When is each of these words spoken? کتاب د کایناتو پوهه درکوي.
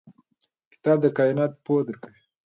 کتاب 0.71 0.97
د 1.01 1.05
کایناتو 1.17 1.61
پوهه 1.65 1.83
درکوي. 1.87 2.21